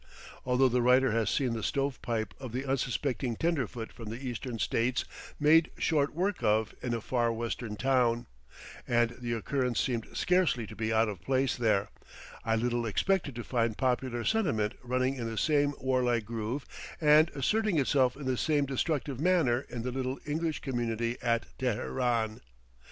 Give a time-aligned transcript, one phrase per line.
[0.47, 4.57] Although the writer has seen the "stove pipe" of the unsuspecting tenderfoot from the Eastern
[4.57, 5.05] States
[5.39, 8.25] made short work of in a far Western town,
[8.87, 11.89] and the occurrence seemed scarcely to be out of place there,
[12.43, 16.65] I little expected to find popular sentiment running in the same warlike groove,
[16.99, 22.41] and asserting itself in the same destructive manner in the little English community at Teheran.